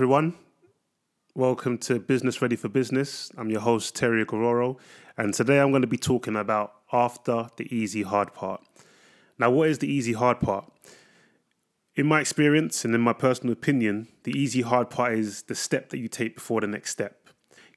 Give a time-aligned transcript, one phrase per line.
[0.00, 0.32] everyone.
[1.34, 3.30] Welcome to Business Ready for Business.
[3.36, 4.78] I'm your host, Terry Gororo,
[5.18, 8.62] and today I'm going to be talking about after the easy hard part.
[9.38, 10.72] Now, what is the easy hard part?
[11.96, 15.90] In my experience and in my personal opinion, the easy hard part is the step
[15.90, 17.28] that you take before the next step.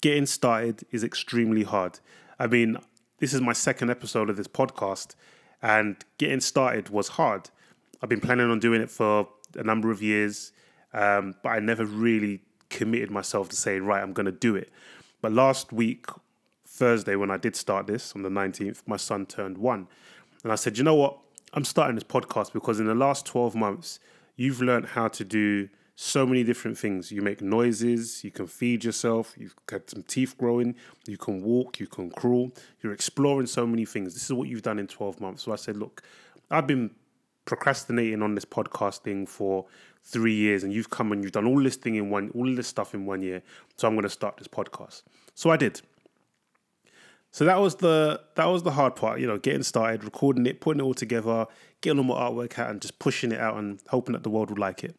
[0.00, 2.00] Getting started is extremely hard.
[2.38, 2.78] I mean,
[3.18, 5.16] this is my second episode of this podcast,
[5.60, 7.50] and getting started was hard.
[8.02, 10.52] I've been planning on doing it for a number of years
[10.92, 14.70] um, but I never really committed myself to saying, right, I'm going to do it.
[15.20, 16.06] But last week,
[16.66, 19.88] Thursday, when I did start this on the 19th, my son turned one.
[20.42, 21.18] And I said, you know what?
[21.52, 23.98] I'm starting this podcast because in the last 12 months,
[24.36, 27.10] you've learned how to do so many different things.
[27.10, 30.74] You make noises, you can feed yourself, you've got some teeth growing,
[31.06, 32.52] you can walk, you can crawl.
[32.82, 34.12] You're exploring so many things.
[34.12, 35.44] This is what you've done in 12 months.
[35.44, 36.02] So I said, look,
[36.50, 36.90] I've been
[37.46, 39.64] procrastinating on this podcast thing for
[40.06, 42.68] three years and you've come and you've done all this thing in one all this
[42.68, 43.42] stuff in one year
[43.76, 45.02] so i'm going to start this podcast
[45.34, 45.80] so i did
[47.32, 50.60] so that was the that was the hard part you know getting started recording it
[50.60, 51.44] putting it all together
[51.80, 54.48] getting all my artwork out and just pushing it out and hoping that the world
[54.48, 54.94] would like it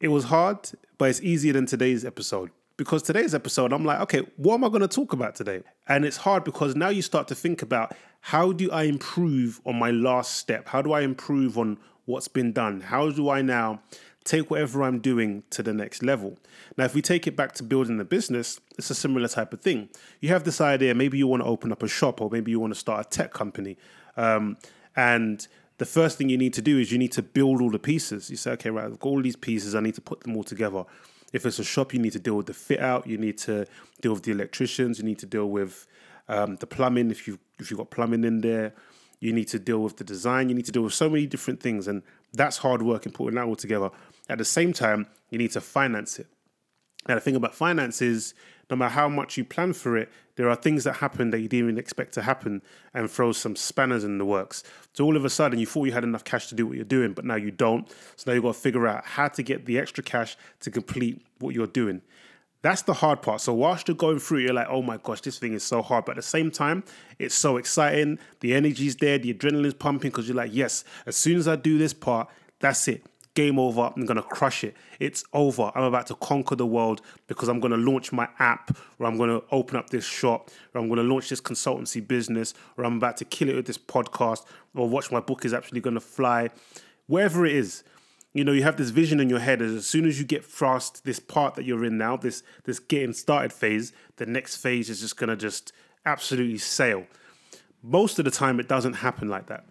[0.00, 0.58] it was hard
[0.98, 4.68] but it's easier than today's episode because today's episode, I'm like, okay, what am I
[4.68, 5.62] going to talk about today?
[5.86, 9.78] And it's hard because now you start to think about how do I improve on
[9.78, 10.68] my last step?
[10.68, 12.82] How do I improve on what's been done?
[12.82, 13.80] How do I now
[14.24, 16.38] take whatever I'm doing to the next level?
[16.76, 19.60] Now, if we take it back to building the business, it's a similar type of
[19.60, 19.88] thing.
[20.20, 22.60] You have this idea, maybe you want to open up a shop or maybe you
[22.60, 23.76] want to start a tech company.
[24.16, 24.56] Um,
[24.96, 25.46] and
[25.78, 28.30] the first thing you need to do is you need to build all the pieces.
[28.30, 30.44] You say, okay, right, I've got all these pieces, I need to put them all
[30.44, 30.84] together.
[31.34, 33.08] If it's a shop, you need to deal with the fit out.
[33.08, 33.66] You need to
[34.00, 34.98] deal with the electricians.
[34.98, 35.84] You need to deal with
[36.28, 37.10] um, the plumbing.
[37.10, 38.72] If you if you've got plumbing in there,
[39.24, 40.48] you need to deal with the design.
[40.48, 43.36] You need to deal with so many different things, and that's hard work in putting
[43.36, 43.90] that all together.
[44.28, 46.26] At the same time, you need to finance it.
[47.08, 48.34] Now, the thing about finance is
[48.70, 51.48] no matter how much you plan for it, there are things that happen that you
[51.48, 54.62] didn't even expect to happen and throw some spanners in the works.
[54.94, 56.84] So all of a sudden, you thought you had enough cash to do what you're
[56.84, 57.88] doing, but now you don't.
[58.16, 61.22] So now you've got to figure out how to get the extra cash to complete
[61.38, 62.02] what you're doing.
[62.64, 63.42] That's the hard part.
[63.42, 66.06] So whilst you're going through, you're like, oh my gosh, this thing is so hard.
[66.06, 66.82] But at the same time,
[67.18, 68.18] it's so exciting.
[68.40, 71.76] The energy's there, the adrenaline's pumping because you're like, yes, as soon as I do
[71.76, 72.30] this part,
[72.60, 73.04] that's it
[73.34, 73.92] game over.
[73.94, 74.76] I'm to crush it.
[75.00, 75.72] It's over.
[75.74, 79.42] I'm about to conquer the world because I'm to launch my app, or I'm to
[79.50, 83.24] open up this shop, or I'm to launch this consultancy business, or I'm about to
[83.24, 84.44] kill it with this podcast,
[84.74, 86.48] or watch my book is actually to fly.
[87.08, 87.82] Wherever it is,
[88.34, 89.62] you know, you have this vision in your head.
[89.62, 93.12] As soon as you get past this part that you're in now, this this getting
[93.12, 95.72] started phase, the next phase is just going to just
[96.04, 97.06] absolutely sail.
[97.82, 99.64] Most of the time, it doesn't happen like that.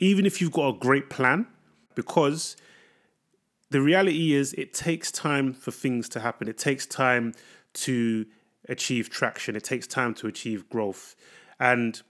[0.00, 1.46] Even if you've got a great plan,
[1.94, 2.56] because
[3.70, 6.48] the reality is it takes time for things to happen.
[6.48, 7.34] It takes time
[7.74, 8.26] to
[8.68, 9.54] achieve traction.
[9.54, 11.14] It takes time to achieve growth.
[11.60, 12.00] And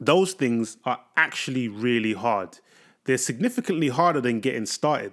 [0.00, 2.58] those things are actually really hard.
[3.04, 5.12] They're significantly harder than getting started.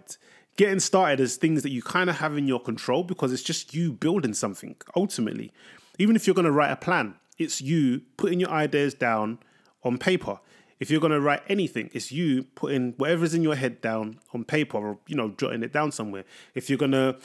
[0.58, 3.74] Getting started is things that you kind of have in your control because it's just
[3.74, 5.52] you building something ultimately.
[5.98, 9.40] Even if you're going to write a plan, it's you putting your ideas down
[9.84, 10.40] on paper
[10.80, 14.46] if you're going to write anything, it's you putting whatever's in your head down on
[14.46, 16.24] paper or, you know, jotting it down somewhere.
[16.56, 17.18] If you're going to,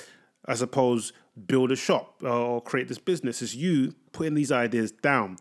[0.46, 1.12] I suppose,
[1.46, 5.36] build a shop or create this business, it's you putting these ideas down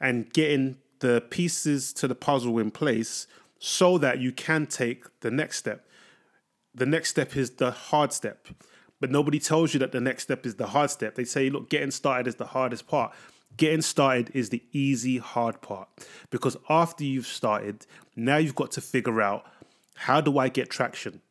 [0.00, 3.26] and getting the pieces to the puzzle in place
[3.58, 5.86] so that you can take the next step.
[6.74, 8.48] The next step is the hard step.
[9.00, 11.14] But nobody tells you that the next step is the hard step.
[11.14, 13.12] They say, look, getting started is the hardest part.
[13.56, 15.88] Getting started is the easy, hard part
[16.30, 19.46] because after you've started, now you've got to figure out
[19.94, 21.22] how do I get traction?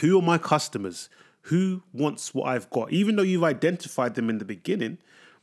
[0.00, 1.08] Who are my customers?
[1.42, 2.92] Who wants what I've got?
[2.92, 4.98] Even though you've identified them in the beginning,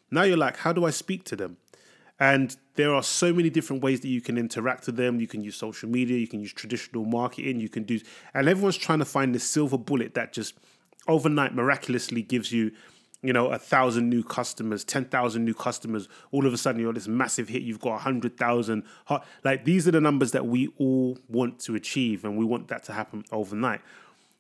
[0.10, 1.58] now you're like, how do I speak to them?
[2.20, 5.20] And there are so many different ways that you can interact with them.
[5.20, 8.00] You can use social media, you can use traditional marketing, you can do,
[8.34, 10.56] and everyone's trying to find the silver bullet that just
[11.08, 12.72] overnight miraculously gives you
[13.22, 17.08] you know, a thousand new customers, 10,000 new customers, all of a sudden you're this
[17.08, 18.84] massive hit, you've got 100,000.
[19.44, 22.84] Like these are the numbers that we all want to achieve and we want that
[22.84, 23.82] to happen overnight.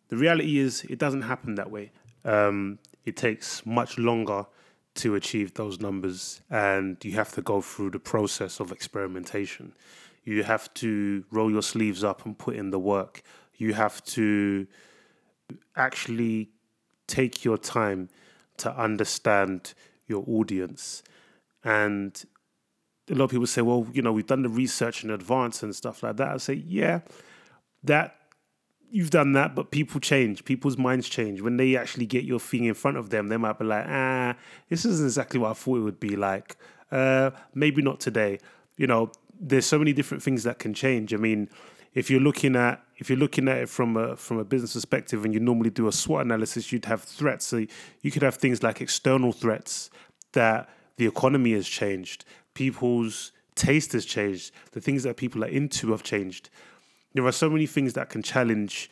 [0.08, 1.92] The reality is, it doesn't happen that way.
[2.24, 4.46] Um, it takes much longer
[5.00, 9.74] to achieve those numbers and you have to go through the process of experimentation.
[10.24, 13.24] You have to roll your sleeves up and put in the work.
[13.58, 14.68] You have to
[15.76, 16.50] actually
[17.08, 18.10] take your time
[18.58, 19.74] to understand
[20.08, 21.02] your audience.
[21.64, 22.22] And
[23.10, 25.76] a lot of people say, well, you know, we've done the research in advance and
[25.76, 26.28] stuff like that.
[26.30, 27.00] I say, yeah,
[27.84, 28.19] that
[28.92, 30.46] you've done that, but people change.
[30.46, 31.42] People's minds change.
[31.42, 34.36] When they actually get your thing in front of them, they might be like, ah,
[34.70, 36.58] this isn't exactly what I thought it would be like.
[36.92, 38.40] Uh, maybe not today.
[38.78, 41.14] You know, there's so many different things that can change.
[41.14, 41.50] I mean,
[41.94, 45.26] if you're looking at if you're looking at it from a from a business perspective
[45.26, 47.46] and you normally do a SWOT analysis, you'd have threats.
[47.46, 47.66] So
[48.02, 49.90] you could have things like external threats
[50.34, 55.92] that the economy has changed, people's taste has changed, the things that people are into
[55.92, 56.50] have changed.
[57.14, 58.90] There are so many things that can challenge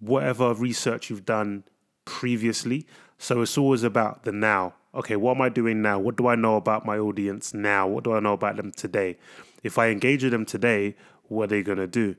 [0.00, 1.64] whatever research you've done
[2.04, 2.86] previously.
[3.18, 4.74] So it's always about the now.
[4.94, 5.98] Okay, what am I doing now?
[5.98, 7.86] What do I know about my audience now?
[7.86, 9.16] What do I know about them today?
[9.62, 10.96] If I engage with them today,
[11.28, 12.16] what are they going to do?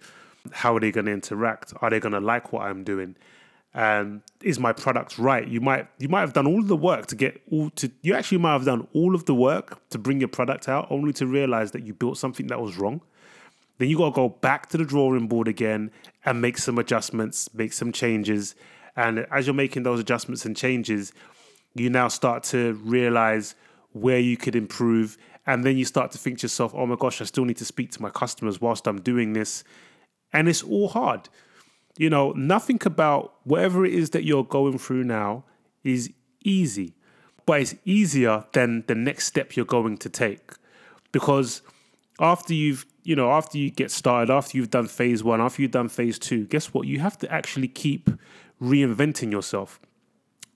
[0.52, 1.74] How are they going to interact?
[1.82, 3.16] Are they going to like what I'm doing?
[3.74, 5.48] And is my product right?
[5.48, 8.38] You might you might have done all the work to get all to you actually
[8.38, 11.72] might have done all of the work to bring your product out, only to realize
[11.72, 13.02] that you built something that was wrong.
[13.78, 15.92] Then you got to go back to the drawing board again
[16.26, 18.56] and make some adjustments, make some changes.
[18.96, 21.12] And as you're making those adjustments and changes,
[21.74, 23.56] you now start to realize
[23.92, 25.18] where you could improve.
[25.46, 27.66] And then you start to think to yourself, oh my gosh, I still need to
[27.66, 29.64] speak to my customers whilst I'm doing this.
[30.32, 31.30] And it's all hard.
[31.98, 35.44] You know, nothing about whatever it is that you're going through now
[35.84, 36.12] is
[36.44, 36.96] easy,
[37.46, 40.54] but it's easier than the next step you're going to take.
[41.12, 41.62] Because
[42.20, 45.72] after you've, you know, after you get started, after you've done phase one, after you've
[45.72, 46.88] done phase two, guess what?
[46.88, 48.10] You have to actually keep
[48.62, 49.80] reinventing yourself.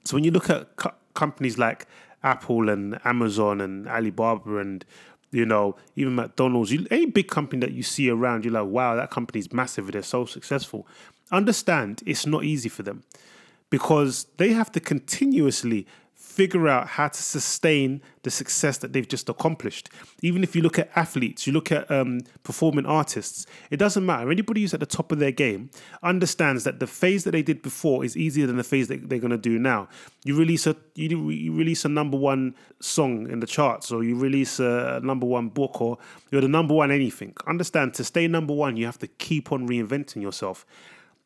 [0.06, 1.86] So when you look at co- companies like
[2.24, 4.86] Apple and Amazon and Alibaba and
[5.32, 8.96] you know even McDonald's, you, any big company that you see around, you're like, wow,
[8.96, 9.92] that company's massive.
[9.92, 10.88] They're so successful.
[11.32, 13.04] Understand, it's not easy for them
[13.70, 15.86] because they have to continuously
[16.38, 19.90] figure out how to sustain the success that they've just accomplished.
[20.22, 24.30] Even if you look at athletes, you look at um, performing artists, it doesn't matter.
[24.30, 25.72] Anybody who's at the top of their game
[26.04, 29.18] understands that the phase that they did before is easier than the phase that they're
[29.18, 29.90] going to do now.
[30.26, 34.16] You release a you, you release a number one song in the charts, or you
[34.16, 35.98] release a number one book, or
[36.30, 37.34] you're the number one anything.
[37.48, 40.68] Understand to stay number one, you have to keep on reinventing yourself,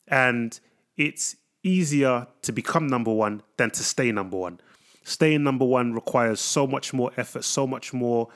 [0.07, 0.57] and
[0.95, 4.59] it's easier to become number one than to stay number one
[5.03, 8.27] staying number one requires so much more effort, so much more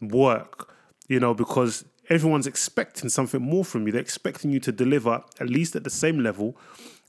[0.00, 0.72] work,
[1.08, 3.92] you know, because everyone's expecting something more from you.
[3.92, 6.56] They're expecting you to deliver at least at the same level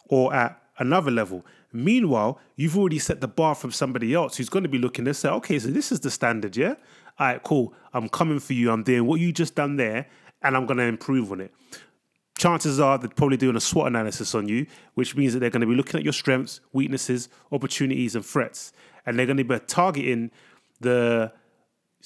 [0.10, 1.46] or at another level.
[1.72, 5.14] Meanwhile, you've already set the bar from somebody else who's going to be looking to
[5.14, 6.76] say, okay, so this is the standard, yeah?
[7.20, 7.74] All right, cool.
[7.94, 8.72] I'm coming for you.
[8.72, 10.08] I'm doing what you just done there,
[10.42, 11.54] and I'm going to improve on it.
[12.38, 15.62] Chances are they're probably doing a SWOT analysis on you, which means that they're going
[15.62, 18.74] to be looking at your strengths, weaknesses, opportunities, and threats
[19.06, 20.32] and they're going to be targeting
[20.80, 21.32] the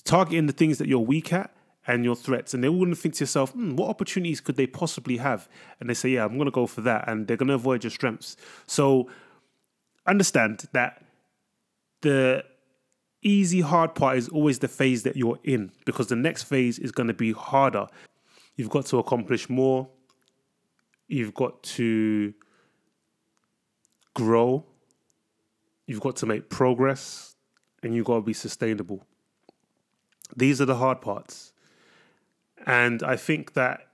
[0.04, 1.54] targeting the things that you're weak at
[1.88, 2.54] and your threats.
[2.54, 5.50] And they're going to think to yourself, hmm, what opportunities could they possibly have?
[5.80, 7.08] And they say, yeah, I'm going to go for that.
[7.08, 8.38] And they're going to avoid your strengths.
[8.68, 9.10] So
[10.06, 11.04] understand that
[12.02, 12.44] the
[13.22, 16.92] easy, hard part is always the phase that you're in because the next phase is
[16.92, 17.88] going to be harder.
[18.56, 19.90] You've got to accomplish more.
[21.08, 22.34] You've got to
[24.14, 24.66] grow
[25.90, 27.36] you've got to make progress
[27.82, 29.08] and you've got to be sustainable.
[30.38, 31.52] These are the hard parts.
[32.68, 33.88] And I think that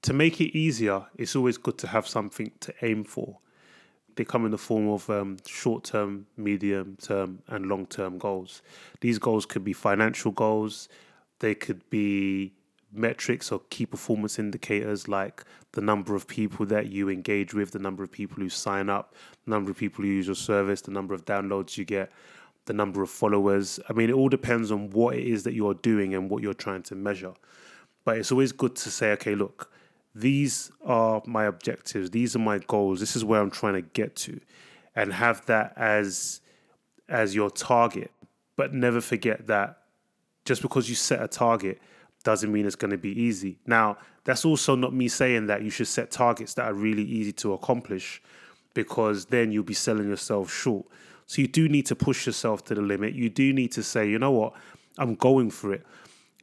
[0.00, 3.36] to make it easier, it's always good to have something to aim for.
[4.16, 8.62] They come in the form of um, short term, medium term, and long term goals.
[9.02, 10.88] These goals could be financial goals,
[11.40, 12.54] they could be
[12.94, 17.78] metrics or key performance indicators like the number of people that you engage with, the
[17.78, 20.90] number of people who sign up, the number of people who use your service, the
[20.90, 22.10] number of downloads you get,
[22.66, 23.80] the number of followers.
[23.88, 26.54] I mean, it all depends on what it is that you're doing and what you're
[26.54, 27.34] trying to measure.
[28.04, 29.70] But it's always good to say, okay, look,
[30.14, 34.14] these are my objectives, these are my goals, this is where I'm trying to get
[34.16, 34.40] to,
[34.94, 36.40] and have that as
[37.08, 38.10] as your target.
[38.56, 39.78] But never forget that
[40.44, 41.80] just because you set a target
[42.24, 43.58] doesn't mean it's going to be easy.
[43.66, 47.32] Now, that's also not me saying that you should set targets that are really easy
[47.34, 48.20] to accomplish
[48.72, 50.86] because then you'll be selling yourself short.
[51.26, 53.14] So you do need to push yourself to the limit.
[53.14, 54.54] You do need to say, you know what,
[54.98, 55.86] I'm going for it.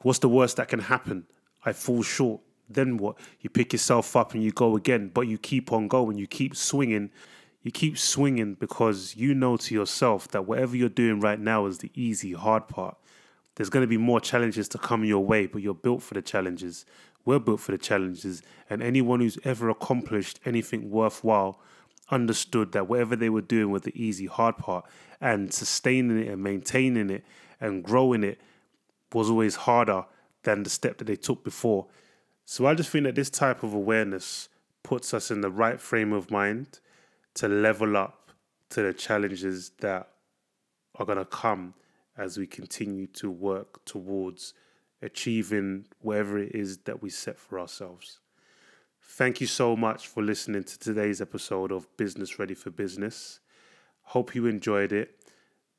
[0.01, 1.25] What's the worst that can happen?
[1.65, 2.41] I fall short.
[2.69, 3.17] Then what?
[3.41, 6.17] You pick yourself up and you go again, but you keep on going.
[6.17, 7.11] You keep swinging.
[7.63, 11.79] You keep swinging because you know to yourself that whatever you're doing right now is
[11.79, 12.97] the easy, hard part.
[13.55, 16.21] There's going to be more challenges to come your way, but you're built for the
[16.21, 16.85] challenges.
[17.25, 18.41] We're built for the challenges.
[18.69, 21.59] And anyone who's ever accomplished anything worthwhile
[22.09, 24.85] understood that whatever they were doing was the easy, hard part,
[25.19, 27.23] and sustaining it and maintaining it
[27.59, 28.39] and growing it
[29.13, 30.05] was always harder
[30.43, 31.87] than the step that they took before.
[32.45, 34.49] So I just think that this type of awareness
[34.83, 36.79] puts us in the right frame of mind
[37.35, 38.31] to level up
[38.69, 40.09] to the challenges that
[40.95, 41.73] are going to come
[42.17, 44.53] as we continue to work towards
[45.01, 48.19] achieving whatever it is that we set for ourselves.
[49.01, 53.39] Thank you so much for listening to today's episode of Business Ready for Business.
[54.03, 55.15] Hope you enjoyed it.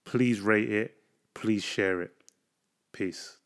[0.04, 0.96] Please rate it.
[1.34, 2.12] Please share it.
[2.92, 3.38] Peace.